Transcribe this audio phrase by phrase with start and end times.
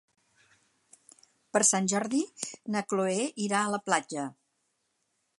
[1.55, 2.21] Per Sant Jordi
[2.75, 3.19] na Chloé
[3.49, 4.25] irà a la platja.